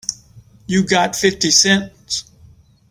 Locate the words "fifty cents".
1.15-2.23